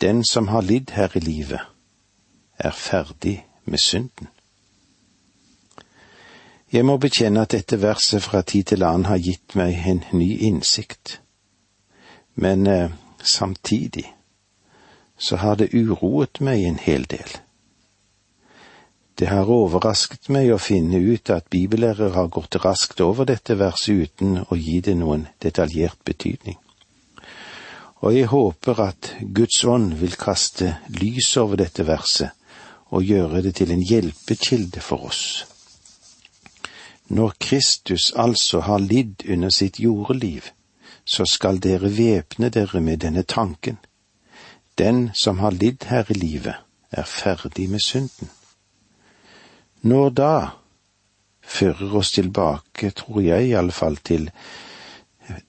Den 0.00 0.24
som 0.24 0.48
har 0.48 0.60
lidd 0.60 0.90
her 0.90 1.16
i 1.16 1.20
livet, 1.20 1.60
er 2.58 2.70
ferdig 2.70 3.46
med 3.64 3.78
synden. 3.78 4.28
Jeg 6.72 6.84
må 6.84 6.96
bekjenne 6.96 7.42
at 7.42 7.52
dette 7.52 7.82
verset 7.82 8.22
fra 8.22 8.42
tid 8.42 8.64
til 8.64 8.82
annen 8.82 9.04
har 9.04 9.20
gitt 9.20 9.54
meg 9.54 9.82
en 9.86 10.04
ny 10.12 10.38
innsikt, 10.38 11.20
men 12.34 12.66
eh, 12.66 12.90
samtidig 13.22 14.06
så 15.18 15.36
har 15.36 15.54
det 15.54 15.74
uroet 15.74 16.40
meg 16.40 16.64
en 16.64 16.78
hel 16.78 17.04
del. 17.10 17.41
Det 19.14 19.28
har 19.28 19.50
overrasket 19.50 20.30
meg 20.32 20.50
å 20.52 20.58
finne 20.58 20.98
ut 20.98 21.30
at 21.30 21.50
bibellærere 21.52 22.14
har 22.14 22.30
gått 22.32 22.56
raskt 22.64 23.00
over 23.04 23.28
dette 23.28 23.58
verset 23.60 24.06
uten 24.06 24.38
å 24.48 24.56
gi 24.56 24.80
det 24.80 24.96
noen 24.98 25.26
detaljert 25.44 26.00
betydning. 26.04 26.56
Og 28.02 28.16
jeg 28.16 28.30
håper 28.32 28.80
at 28.82 29.12
Guds 29.20 29.60
ånd 29.68 29.94
vil 30.00 30.16
kaste 30.18 30.78
lys 30.96 31.28
over 31.38 31.60
dette 31.60 31.86
verset 31.86 32.32
og 32.92 33.04
gjøre 33.06 33.44
det 33.44 33.54
til 33.60 33.70
en 33.72 33.84
hjelpekilde 33.84 34.80
for 34.80 35.06
oss. 35.12 35.22
Når 37.12 37.36
Kristus 37.38 38.12
altså 38.16 38.60
har 38.60 38.82
lidd 38.82 39.22
under 39.28 39.52
sitt 39.52 39.78
jordeliv, 39.80 40.50
så 41.04 41.24
skal 41.28 41.60
dere 41.60 41.90
væpne 41.92 42.48
dere 42.48 42.80
med 42.80 43.04
denne 43.04 43.22
tanken. 43.22 43.78
Den 44.78 45.10
som 45.14 45.38
har 45.38 45.52
lidd 45.52 45.84
her 45.84 46.08
i 46.08 46.18
livet, 46.18 46.54
er 46.90 47.04
ferdig 47.04 47.68
med 47.70 47.80
synden. 47.80 48.30
Når 49.82 50.10
da 50.10 50.34
fører 51.42 51.96
oss 51.98 52.12
tilbake, 52.14 52.90
tror 52.90 53.20
jeg 53.20 53.48
i 53.48 53.56
alle 53.58 53.72
fall, 53.72 53.96
til 53.96 54.30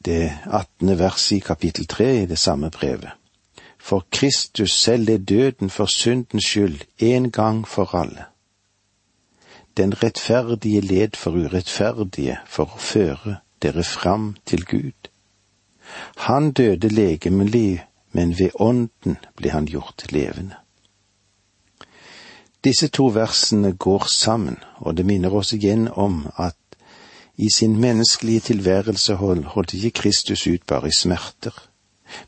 det 0.06 0.32
attende 0.46 0.98
verset 1.00 1.38
i 1.38 1.44
kapittel 1.46 1.86
tre 1.90 2.10
i 2.24 2.30
det 2.30 2.40
samme 2.40 2.70
brevet 2.74 3.14
for 3.84 4.06
Kristus 4.12 4.72
selv 4.72 5.10
er 5.10 5.18
døden 5.18 5.70
for 5.70 5.86
syndens 5.86 6.46
skyld 6.46 6.80
en 7.00 7.32
gang 7.32 7.68
for 7.68 7.96
alle. 7.96 8.24
Den 9.78 10.04
rettferdige 10.04 10.82
led 10.82 11.18
for 11.18 11.32
urettferdige 11.32 12.38
for 12.48 12.72
å 12.72 12.80
føre 12.80 13.36
dere 13.62 13.84
fram 13.84 14.36
til 14.46 14.64
Gud. 14.66 15.10
Han 16.16 16.52
døde 16.52 16.88
legemlig, 16.88 17.84
men 18.12 18.40
ved 18.40 18.56
ånden 18.56 19.18
ble 19.36 19.52
han 19.52 19.68
gjort 19.68 20.08
levende. 20.12 20.63
Disse 22.64 22.88
to 22.88 23.10
versene 23.12 23.74
går 23.76 24.08
sammen, 24.08 24.58
og 24.80 24.98
det 24.98 25.06
minner 25.06 25.34
oss 25.36 25.54
igjen 25.54 25.90
om 25.92 26.28
at 26.38 26.56
i 27.36 27.50
sin 27.50 27.80
menneskelige 27.82 28.40
tilværelse 28.40 29.16
holdt 29.16 29.74
ikke 29.74 30.00
Kristus 30.02 30.48
ut 30.48 30.66
bare 30.68 30.88
i 30.88 30.96
smerter 30.96 31.58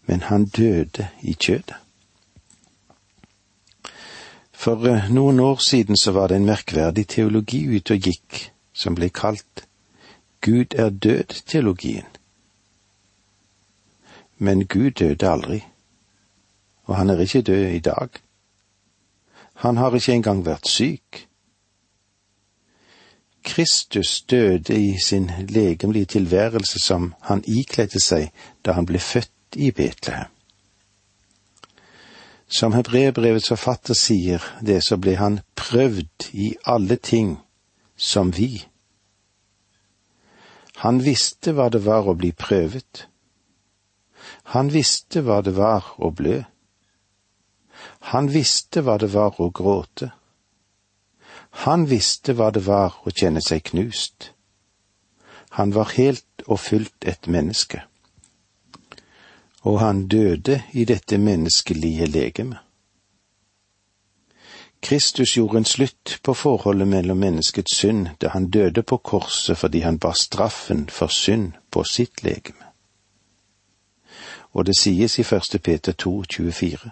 men 0.05 0.21
han 0.21 0.45
døde 0.45 1.07
i 1.21 1.33
kjødet. 1.33 1.75
For 4.51 4.87
eh, 4.87 5.11
noen 5.13 5.39
år 5.39 5.61
siden 5.61 5.97
så 5.97 6.11
var 6.11 6.27
det 6.27 6.39
en 6.39 6.49
merkverdig 6.49 7.07
teologi 7.07 7.65
ute 7.75 7.97
og 7.97 8.09
gikk 8.09 8.41
som 8.73 8.95
ble 8.95 9.09
kalt 9.09 9.65
Gud 10.45 10.75
er 10.77 10.89
død-teologien. 10.89 12.05
Men 14.37 14.67
Gud 14.67 14.91
døde 14.91 15.29
aldri, 15.29 15.63
og 16.85 16.95
han 16.95 17.09
er 17.09 17.19
ikke 17.23 17.41
død 17.41 17.65
i 17.73 17.79
dag. 17.79 18.09
Han 19.63 19.77
har 19.77 19.95
ikke 19.95 20.13
engang 20.13 20.43
vært 20.45 20.67
syk. 20.67 21.25
Kristus 23.45 24.21
døde 24.21 24.75
i 24.75 24.97
sin 25.05 25.31
legemlige 25.49 26.05
tilværelse 26.17 26.79
som 26.79 27.13
han 27.21 27.43
ikledde 27.47 28.01
seg 28.01 28.31
da 28.65 28.73
han 28.73 28.87
ble 28.89 28.99
født 28.99 29.55
i 29.55 29.71
Betlehem. 29.71 30.31
Som 32.47 32.73
hebreerbrevets 32.73 33.49
forfatter 33.49 33.97
sier 33.97 34.43
det, 34.61 34.83
så 34.83 34.97
ble 35.01 35.15
han 35.17 35.39
prøvd 35.57 36.29
i 36.33 36.53
alle 36.65 36.95
ting 36.95 37.37
som 37.97 38.31
vi. 38.37 38.65
Han 40.83 41.01
visste 41.05 41.55
hva 41.55 41.69
det 41.73 41.81
var 41.85 42.07
å 42.07 42.17
bli 42.17 42.31
prøvet. 42.31 43.07
Han 44.53 44.69
visste 44.73 45.23
hva 45.25 45.41
det 45.41 45.55
var 45.57 45.95
å 45.97 46.11
blø. 46.11 46.43
Han 48.11 48.29
visste 48.33 48.83
hva 48.85 48.99
det 49.01 49.11
var 49.13 49.39
å 49.41 49.49
gråte. 49.49 50.11
Han 51.65 51.87
visste 51.89 52.35
hva 52.37 52.51
det 52.51 52.65
var 52.67 52.99
å 53.05 53.11
kjenne 53.11 53.41
seg 53.41 53.63
knust. 53.71 54.31
Han 55.57 55.71
var 55.73 55.95
helt 55.95 56.45
og 56.45 56.59
fullt 56.59 57.07
et 57.07 57.27
menneske 57.31 57.85
og 59.65 59.79
han 59.79 60.07
døde 60.07 60.61
i 60.71 60.85
dette 60.85 61.17
menneskelige 61.17 62.05
legeme. 62.05 62.57
Kristus 64.81 65.37
gjorde 65.37 65.57
en 65.57 65.65
slutt 65.65 66.19
på 66.23 66.33
forholdet 66.33 66.87
mellom 66.87 67.17
menneskets 67.17 67.77
synd 67.79 68.07
da 68.21 68.29
han 68.29 68.49
døde 68.53 68.83
på 68.83 68.97
korset 68.97 69.57
fordi 69.57 69.79
han 69.79 69.97
bar 69.99 70.13
straffen 70.13 70.85
for 70.89 71.07
synd 71.07 71.51
på 71.71 71.83
sitt 71.83 72.23
legeme. 72.23 72.61
og 74.53 74.65
det 74.65 74.77
sies 74.77 75.19
i 75.19 75.23
første 75.23 75.59
Peter 75.59 75.91
2, 75.91 76.23
24. 76.23 76.91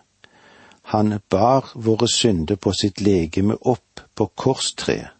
Han 0.83 1.19
bar 1.29 1.71
våre 1.75 2.07
synder 2.07 2.55
på 2.55 2.73
sitt 2.73 3.01
legeme 3.01 3.55
opp 3.61 4.01
på 4.15 4.27
korstreet, 4.27 5.11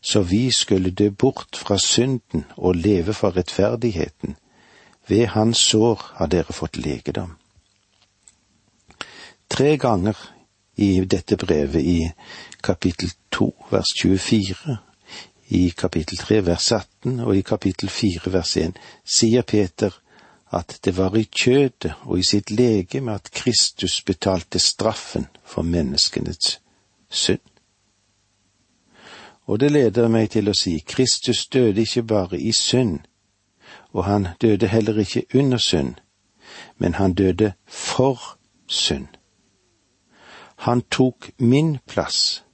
så 0.00 0.20
vi 0.20 0.50
skulle 0.52 0.90
dø 0.90 1.10
bort 1.10 1.56
fra 1.56 1.78
synden 1.78 2.44
og 2.56 2.76
leve 2.76 3.14
for 3.14 3.36
rettferdigheten. 3.36 4.36
Ved 5.08 5.26
hans 5.26 5.58
sår 5.58 6.00
har 6.14 6.30
dere 6.32 6.52
fått 6.52 6.76
legedom. 6.76 7.34
Tre 9.48 9.76
ganger 9.76 10.16
i 10.76 11.04
dette 11.04 11.36
brevet, 11.36 11.82
i 11.82 12.10
kapittel 12.62 13.12
to 13.30 13.50
vers 13.70 13.92
24, 14.00 14.78
i 15.48 15.68
kapittel 15.76 16.18
tre 16.18 16.40
vers 16.46 16.72
18 16.72 17.20
og 17.20 17.36
i 17.36 17.42
kapittel 17.42 17.88
fire 17.92 18.32
vers 18.32 18.56
1, 18.56 18.78
sier 19.04 19.42
Peter 19.42 19.92
at 20.52 20.78
det 20.84 20.96
var 20.96 21.16
i 21.16 21.24
kjødet 21.24 21.94
og 22.02 22.18
i 22.18 22.22
sitt 22.22 22.50
legeme 22.50 23.14
at 23.14 23.30
Kristus 23.32 24.02
betalte 24.02 24.58
straffen 24.58 25.26
for 25.44 25.62
menneskenes 25.62 26.60
synd. 27.10 27.40
Og 29.46 29.60
det 29.60 29.72
leder 29.72 30.08
meg 30.08 30.30
til 30.30 30.48
å 30.48 30.56
si 30.56 30.78
Kristus 30.86 31.46
døde 31.46 31.80
ikke 31.80 32.02
bare 32.02 32.40
i 32.40 32.52
synd, 32.52 33.00
og 33.92 34.04
han 34.04 34.28
døde 34.40 34.68
heller 34.68 34.98
ikke 34.98 35.26
under 35.34 35.58
synd, 35.58 35.94
men 36.78 36.94
han 36.94 37.14
døde 37.14 37.52
for 37.66 38.38
synd. 38.66 39.08
Han 40.56 40.82
tok 40.90 41.30
min 41.38 41.78
plass, 41.86 42.44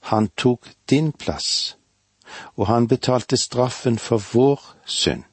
han 0.00 0.28
tok 0.36 0.70
din 0.90 1.12
plass, 1.12 1.76
og 2.56 2.66
han 2.66 2.88
betalte 2.88 3.36
straffen 3.36 3.98
for 3.98 4.22
vår 4.32 4.60
synd 4.86 5.27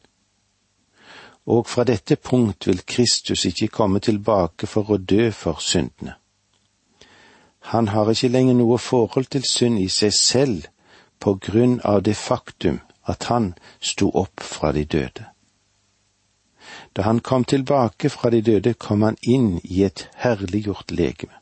og 1.46 1.68
fra 1.70 1.84
dette 1.84 2.16
punkt 2.16 2.68
vil 2.68 2.82
Kristus 2.86 3.46
ikke 3.46 3.68
komme 3.68 4.00
tilbake 4.00 4.68
for 4.68 4.90
å 4.90 4.98
dø 4.98 5.30
for 5.32 5.62
syndene. 5.62 6.16
Han 7.74 7.88
har 7.88 8.10
ikke 8.10 8.30
lenger 8.30 8.58
noe 8.58 8.78
forhold 8.78 9.30
til 9.34 9.46
synd 9.50 9.80
i 9.82 9.88
seg 9.90 10.14
selv 10.14 10.68
på 11.20 11.38
grunn 11.42 11.80
av 11.84 12.04
det 12.06 12.18
faktum 12.18 12.82
at 13.06 13.30
han 13.30 13.54
sto 13.80 14.10
opp 14.14 14.42
fra 14.42 14.72
de 14.74 14.86
døde. 14.86 15.26
Da 16.94 17.06
han 17.06 17.20
kom 17.20 17.44
tilbake 17.44 18.10
fra 18.10 18.30
de 18.30 18.42
døde, 18.42 18.74
kom 18.74 19.02
han 19.02 19.18
inn 19.22 19.60
i 19.64 19.84
et 19.86 20.08
herliggjort 20.22 20.92
legeme. 20.92 21.34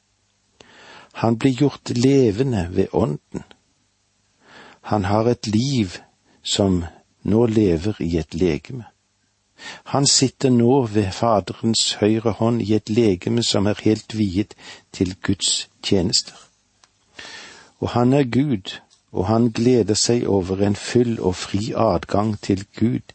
Han 1.14 1.38
blir 1.38 1.52
gjort 1.52 1.90
levende 1.90 2.68
ved 2.72 2.88
Ånden. 2.92 3.44
Han 4.82 5.06
har 5.06 5.30
et 5.30 5.48
liv 5.48 6.00
som 6.44 6.86
nå 7.24 7.46
lever 7.46 8.02
i 8.02 8.18
et 8.18 8.34
legeme. 8.34 8.86
Han 9.84 10.08
sitter 10.08 10.50
nå 10.50 10.86
ved 10.86 11.12
Faderens 11.12 11.94
høyre 12.02 12.32
hånd 12.40 12.62
i 12.62 12.74
et 12.76 12.90
legeme 12.90 13.44
som 13.44 13.68
er 13.68 13.82
helt 13.84 14.18
viet 14.18 14.56
til 14.92 15.16
Guds 15.24 15.70
tjenester. 15.84 16.36
Og 17.80 17.90
han 17.90 18.14
er 18.14 18.24
Gud, 18.24 18.80
og 19.12 19.28
han 19.28 19.52
gleder 19.52 19.94
seg 20.00 20.26
over 20.28 20.64
en 20.66 20.76
full 20.76 21.20
og 21.20 21.36
fri 21.36 21.74
adgang 21.78 22.40
til 22.42 22.66
Gud 22.80 23.14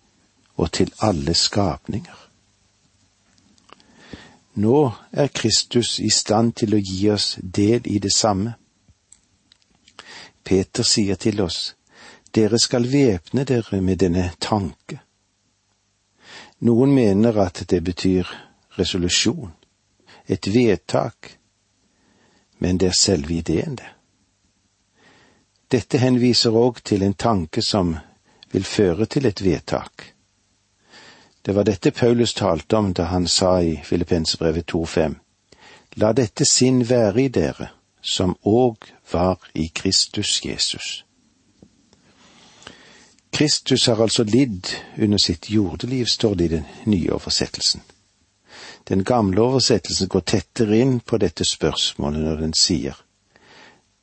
og 0.56 0.72
til 0.72 0.92
alle 1.00 1.34
skapninger. 1.34 2.28
Nå 4.58 4.90
er 5.12 5.26
Kristus 5.26 5.98
i 5.98 6.10
stand 6.10 6.52
til 6.52 6.74
å 6.74 6.82
gi 6.82 7.10
oss 7.14 7.36
del 7.42 7.86
i 7.86 7.98
det 8.02 8.12
samme. 8.14 8.54
Peter 10.44 10.82
sier 10.82 11.14
til 11.14 11.40
oss, 11.44 11.74
dere 12.34 12.58
skal 12.58 12.88
væpne 12.92 13.44
dere 13.44 13.80
med 13.80 14.00
denne 14.02 14.30
tanke. 14.40 14.98
Noen 16.60 16.94
mener 16.94 17.38
at 17.38 17.62
det 17.68 17.80
betyr 17.84 18.26
resolusjon, 18.78 19.52
et 20.26 20.46
vedtak, 20.54 21.38
men 22.58 22.78
det 22.78 22.88
er 22.88 22.98
selve 22.98 23.34
ideen, 23.34 23.76
det. 23.78 23.94
Dette 25.70 25.98
henviser 26.00 26.56
òg 26.56 26.80
til 26.82 27.02
en 27.04 27.14
tanke 27.14 27.62
som 27.62 27.94
vil 28.52 28.64
føre 28.64 29.06
til 29.06 29.26
et 29.28 29.42
vedtak. 29.44 30.14
Det 31.44 31.54
var 31.54 31.64
dette 31.68 31.90
Paulus 31.90 32.34
talte 32.34 32.76
om 32.76 32.92
da 32.92 33.04
han 33.12 33.28
sa 33.28 33.60
i 33.62 33.76
Filippensebrevet 33.84 34.72
2,5, 34.72 35.14
La 35.96 36.12
dette 36.12 36.44
sinn 36.44 36.82
være 36.88 37.22
i 37.22 37.28
dere, 37.28 37.70
som 38.02 38.36
òg 38.44 38.90
var 39.12 39.38
i 39.54 39.68
Kristus 39.74 40.40
Jesus. 40.44 41.07
Kristus 43.32 43.86
har 43.86 44.02
altså 44.02 44.24
lidd 44.24 44.66
under 44.98 45.18
sitt 45.18 45.50
jordeliv, 45.50 46.06
står 46.06 46.34
det 46.34 46.44
i 46.44 46.54
den 46.56 46.64
nye 46.86 47.12
oversettelsen. 47.12 47.82
Den 48.88 49.04
gamle 49.04 49.40
oversettelsen 49.40 50.08
går 50.08 50.20
tettere 50.20 50.78
inn 50.78 51.00
på 51.00 51.18
dette 51.18 51.44
spørsmålet 51.44 52.24
når 52.24 52.40
den 52.46 52.56
sier 52.56 52.96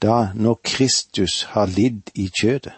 da 0.02 0.32
når 0.34 0.60
Kristus 0.64 1.44
har 1.44 1.66
lidd 1.66 2.12
i 2.14 2.30
kjødet. 2.42 2.74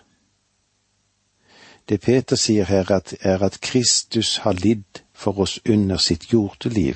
Det 1.90 2.02
Peter 2.02 2.36
sier 2.36 2.68
her, 2.68 2.90
er 3.22 3.44
at 3.44 3.62
Kristus 3.62 4.38
har 4.44 4.54
lidd 4.54 5.04
for 5.14 5.40
oss 5.40 5.60
under 5.70 5.98
sitt 5.98 6.34
jordeliv, 6.34 6.96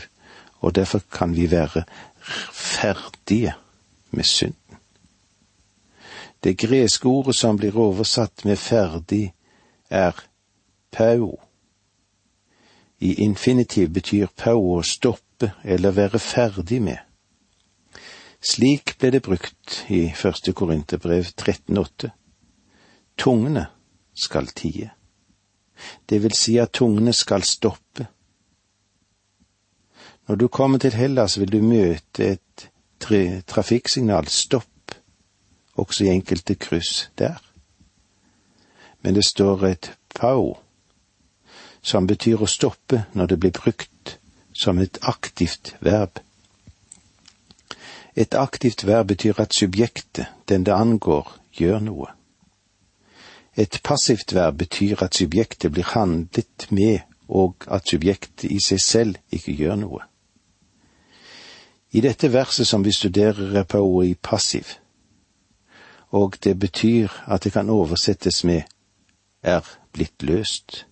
og 0.59 0.75
derfor 0.75 1.01
kan 1.11 1.35
vi 1.35 1.51
være 1.51 1.83
ferdige 2.51 3.53
med 4.11 4.23
synden. 4.23 4.77
Det 6.43 6.57
greske 6.57 7.07
ordet 7.07 7.35
som 7.35 7.57
blir 7.57 7.77
oversatt 7.77 8.45
med 8.45 8.57
ferdig, 8.57 9.33
er 9.91 10.15
pau. 10.91 11.39
I 12.99 13.13
infinitiv 13.23 13.89
betyr 13.93 14.31
pau 14.37 14.77
å 14.77 14.81
stoppe 14.85 15.51
eller 15.63 15.95
være 15.97 16.19
ferdig 16.19 16.81
med. 16.81 16.99
Slik 18.41 18.95
ble 18.97 19.11
det 19.13 19.21
brukt 19.25 19.83
i 19.93 20.07
første 20.17 20.53
Korinterbrev 20.57 21.33
13,8. 21.35 22.09
Tungene 23.17 23.67
skal 24.13 24.49
tie. 24.57 24.89
Det 26.09 26.21
vil 26.23 26.33
si 26.37 26.57
at 26.61 26.73
tungene 26.73 27.13
skal 27.13 27.45
stoppe. 27.45 28.07
Når 30.27 30.35
du 30.35 30.47
kommer 30.47 30.79
til 30.79 30.93
Hellas, 30.93 31.39
vil 31.39 31.51
du 31.51 31.61
møte 31.61 32.31
et 32.37 32.67
trafikksignal 33.49 34.27
stopp, 34.29 34.95
også 35.73 36.05
i 36.05 36.13
enkelte 36.13 36.55
kryss 36.55 37.09
der 37.17 37.41
men 39.01 39.15
det 39.15 39.25
står 39.25 39.65
et 39.65 39.91
pau, 40.15 40.57
som 41.81 42.07
betyr 42.07 42.41
å 42.41 42.49
stoppe 42.49 43.05
når 43.13 43.31
det 43.31 43.39
blir 43.39 43.55
brukt 43.55 44.17
som 44.53 44.79
et 44.79 44.99
aktivt 45.01 45.75
verb. 45.79 46.19
Et 48.15 48.33
aktivt 48.35 48.85
verb 48.85 49.07
betyr 49.07 49.39
at 49.41 49.55
subjektet, 49.55 50.27
den 50.49 50.65
det 50.67 50.75
angår, 50.75 51.31
gjør 51.53 51.79
noe. 51.79 52.11
Et 53.55 53.79
passivt 53.83 54.33
verb 54.35 54.57
betyr 54.57 55.03
at 55.03 55.15
subjektet 55.15 55.71
blir 55.71 55.87
handlet 55.95 56.67
med, 56.69 56.99
og 57.27 57.63
at 57.67 57.87
subjektet 57.87 58.51
i 58.51 58.59
seg 58.63 58.79
selv 58.83 59.19
ikke 59.31 59.55
gjør 59.55 59.79
noe. 59.79 60.03
I 61.91 62.01
dette 62.03 62.31
verset 62.31 62.67
som 62.67 62.83
vi 62.83 62.91
studerer, 62.91 63.55
er 63.55 63.63
pauet 63.63 64.07
i 64.07 64.15
passiv, 64.15 64.77
og 66.11 66.35
det 66.43 66.59
betyr 66.59 67.11
at 67.27 67.43
det 67.43 67.53
kan 67.53 67.69
oversettes 67.69 68.43
med 68.43 68.63
er 69.43 69.65
blitt 69.91 70.23
løst. 70.23 70.85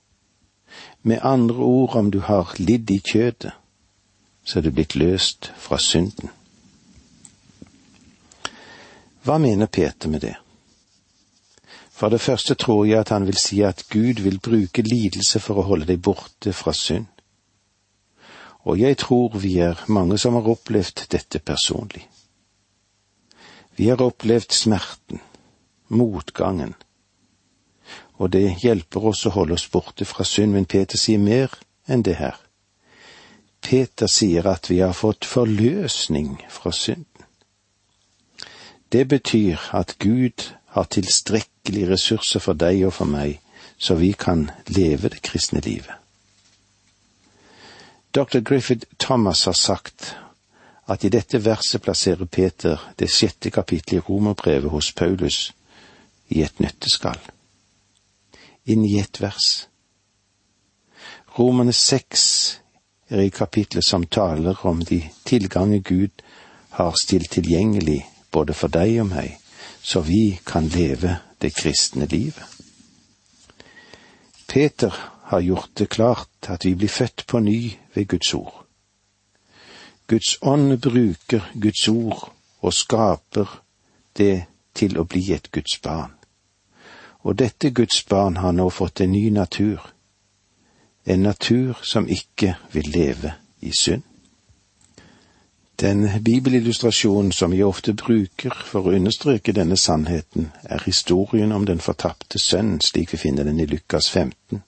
Med 1.01 1.19
andre 1.21 1.55
ord, 1.55 1.95
om 1.95 2.11
du 2.11 2.19
har 2.19 2.53
lidd 2.57 2.91
i 2.91 2.99
kjødet, 2.99 3.51
så 4.43 4.59
er 4.59 4.63
du 4.63 4.71
blitt 4.71 4.95
løst 4.95 5.51
fra 5.57 5.77
synden. 5.77 6.29
Hva 9.23 9.37
mener 9.37 9.65
Peter 9.65 10.09
med 10.09 10.21
det? 10.21 10.35
For 11.91 12.09
det 12.09 12.21
første 12.21 12.55
tror 12.55 12.85
jeg 12.85 12.99
at 12.99 13.09
han 13.09 13.25
vil 13.27 13.37
si 13.37 13.61
at 13.61 13.83
Gud 13.91 14.21
vil 14.23 14.39
bruke 14.39 14.81
lidelse 14.81 15.39
for 15.43 15.59
å 15.59 15.67
holde 15.67 15.89
deg 15.89 16.01
borte 16.01 16.53
fra 16.55 16.73
synd. 16.73 17.09
Og 18.63 18.79
jeg 18.79 18.97
tror 18.97 19.35
vi 19.39 19.57
er 19.59 19.83
mange 19.87 20.17
som 20.17 20.37
har 20.39 20.47
opplevd 20.47 21.05
dette 21.11 21.39
personlig. 21.39 22.05
Vi 23.75 23.87
har 23.87 24.01
opplevd 24.01 24.55
smerten, 24.55 25.19
motgangen, 25.87 26.73
og 28.19 28.33
det 28.35 28.59
hjelper 28.61 29.05
oss 29.11 29.25
å 29.25 29.33
holde 29.33 29.55
oss 29.55 29.69
borte 29.71 30.05
fra 30.05 30.25
synd, 30.27 30.53
men 30.53 30.67
Peter 30.67 30.99
sier 30.99 31.21
mer 31.23 31.53
enn 31.87 32.03
det 32.03 32.17
her. 32.19 32.35
Peter 33.63 34.11
sier 34.11 34.47
at 34.47 34.69
vi 34.69 34.81
har 34.83 34.95
fått 34.95 35.27
forløsning 35.27 36.35
fra 36.51 36.71
synden. 36.75 37.05
Det 38.91 39.05
betyr 39.07 39.69
at 39.77 39.95
Gud 39.99 40.49
har 40.75 40.89
tilstrekkelige 40.91 41.91
ressurser 41.93 42.43
for 42.43 42.59
deg 42.59 42.83
og 42.87 42.93
for 42.97 43.07
meg, 43.07 43.39
så 43.77 43.95
vi 43.95 44.11
kan 44.11 44.49
leve 44.67 45.13
det 45.13 45.21
kristne 45.23 45.61
livet. 45.63 45.95
Dr. 48.11 48.41
Griffith 48.41 48.87
Thomas 48.99 49.45
har 49.45 49.53
sagt 49.53 50.15
at 50.89 51.03
i 51.05 51.13
dette 51.13 51.39
verset 51.45 51.83
plasserer 51.85 52.25
Peter 52.25 52.81
det 52.99 53.11
sjette 53.13 53.53
kapittelet 53.53 54.01
i 54.01 54.05
romerbrevet 54.09 54.71
hos 54.73 54.91
Paulus 54.91 55.51
i 56.33 56.41
et 56.41 56.59
nytteskall 56.59 57.21
inn 58.69 58.85
i 58.85 58.97
et 59.01 59.21
vers. 59.21 59.67
Romerne 61.37 61.73
seks 61.73 62.23
er 63.09 63.23
i 63.25 63.33
kapitlet 63.33 63.85
som 63.85 64.05
taler 64.05 64.65
om 64.69 64.81
de 64.85 65.01
tilganger 65.25 65.81
Gud 65.85 66.23
har 66.77 66.97
stilt 67.01 67.31
tilgjengelig 67.31 68.03
både 68.31 68.53
for 68.53 68.71
deg 68.73 68.99
og 69.01 69.09
meg, 69.13 69.37
så 69.81 70.01
vi 70.05 70.39
kan 70.45 70.69
leve 70.69 71.17
det 71.41 71.53
kristne 71.55 72.05
livet. 72.05 72.43
Peter 74.49 74.93
har 75.29 75.41
gjort 75.41 75.71
det 75.77 75.89
klart 75.89 76.49
at 76.49 76.65
vi 76.65 76.75
blir 76.75 76.89
født 76.89 77.25
på 77.27 77.39
ny 77.39 77.71
ved 77.93 78.07
Guds 78.07 78.33
ord. 78.33 78.65
Guds 80.07 80.37
ånd 80.41 80.79
bruker 80.81 81.51
Guds 81.53 81.87
ord 81.87 82.31
og 82.61 82.73
skaper 82.73 83.59
det 84.17 84.45
til 84.73 84.97
å 84.97 85.05
bli 85.05 85.29
et 85.33 85.51
Guds 85.53 85.77
barn. 85.83 86.18
Og 87.23 87.39
dette 87.39 87.71
Guds 87.71 88.03
barn 88.03 88.37
har 88.37 88.51
nå 88.51 88.69
fått 88.69 89.01
en 89.01 89.11
ny 89.11 89.29
natur, 89.29 89.81
en 91.05 91.23
natur 91.23 91.79
som 91.83 92.07
ikke 92.07 92.55
vil 92.71 92.91
leve 92.93 93.33
i 93.59 93.71
synd. 93.79 94.03
Den 95.79 96.23
bibelillustrasjonen 96.23 97.31
som 97.31 97.51
vi 97.51 97.63
ofte 97.63 97.93
bruker 97.93 98.51
for 98.65 98.87
å 98.87 98.95
understreke 98.95 99.53
denne 99.55 99.77
sannheten, 99.77 100.51
er 100.63 100.83
historien 100.83 101.51
om 101.55 101.65
den 101.65 101.79
fortapte 101.79 102.39
sønnen, 102.39 102.81
slik 102.81 103.13
vi 103.13 103.17
finner 103.17 103.47
den 103.47 103.59
i 103.59 103.65
Lukas 103.65 104.09
15. 104.09 104.59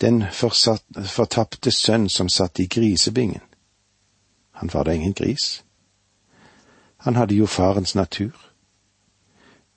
Den 0.00 0.24
fortapte 0.32 1.70
sønn 1.70 2.08
som 2.08 2.28
satt 2.28 2.58
i 2.58 2.66
grisebingen. 2.66 3.42
Han 4.50 4.70
var 4.72 4.84
da 4.84 4.92
ingen 4.92 5.14
gris. 5.14 5.62
Han 6.96 7.16
hadde 7.16 7.34
jo 7.34 7.46
farens 7.46 7.94
natur. 7.94 8.34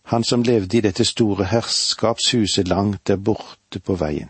Han 0.03 0.23
som 0.23 0.43
levde 0.43 0.77
i 0.77 0.81
dette 0.81 1.05
store 1.05 1.45
herskapshuset 1.45 2.67
langt 2.67 3.07
der 3.07 3.17
borte 3.17 3.79
på 3.79 3.95
veien. 3.95 4.29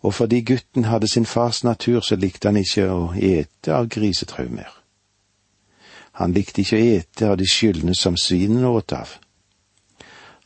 Og 0.00 0.14
fordi 0.14 0.40
gutten 0.40 0.84
hadde 0.84 1.08
sin 1.08 1.26
fars 1.26 1.64
natur, 1.64 2.00
så 2.00 2.16
likte 2.16 2.48
han 2.48 2.56
ikke 2.56 2.86
å 2.90 3.14
ete 3.14 3.74
av 3.74 3.88
grisetrau 3.90 4.46
mer. 4.50 4.70
Han 6.18 6.32
likte 6.34 6.62
ikke 6.62 6.76
å 6.76 6.84
ete 6.98 7.30
av 7.30 7.36
de 7.38 7.46
skyldne 7.46 7.94
som 7.94 8.16
svinene 8.16 8.70
åt 8.70 8.92
av. 8.92 9.16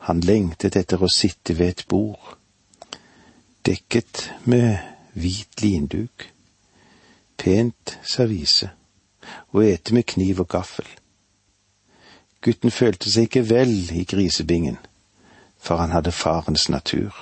Han 0.08 0.20
lengtet 0.20 0.76
etter 0.76 1.02
å 1.02 1.08
sitte 1.12 1.54
ved 1.58 1.68
et 1.68 1.84
bord, 1.88 2.36
dekket 3.64 4.30
med 4.44 4.80
hvit 5.14 5.62
linduk, 5.62 6.26
pent 7.36 7.98
servise, 8.02 8.70
og 9.52 9.64
ete 9.64 9.94
med 9.94 10.08
kniv 10.08 10.42
og 10.42 10.48
gaffel. 10.56 10.88
Gutten 12.42 12.70
følte 12.70 13.10
seg 13.10 13.28
ikke 13.28 13.44
vel 13.48 13.70
i 13.94 14.04
grisebingen, 14.04 14.78
for 15.62 15.78
han 15.78 15.94
hadde 15.94 16.12
farens 16.12 16.68
natur. 16.68 17.14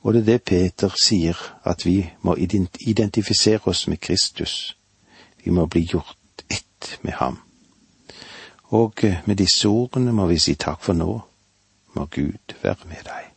Og 0.00 0.14
det 0.14 0.20
er 0.20 0.24
det 0.24 0.42
Peter 0.42 0.94
sier, 1.04 1.36
at 1.64 1.84
vi 1.86 2.10
må 2.22 2.34
identifisere 2.80 3.60
oss 3.68 3.86
med 3.88 4.00
Kristus. 4.00 4.76
Vi 5.44 5.50
må 5.50 5.66
bli 5.66 5.84
gjort 5.84 6.44
ett 6.50 6.98
med 7.02 7.12
ham. 7.12 7.38
Og 8.64 9.04
med 9.26 9.36
disse 9.36 9.68
ordene 9.68 10.12
må 10.12 10.26
vi 10.26 10.38
si 10.38 10.54
takk 10.54 10.80
for 10.80 10.96
nå. 10.96 11.20
Må 11.94 12.06
Gud 12.10 12.56
være 12.62 12.88
med 12.88 13.04
deg. 13.04 13.33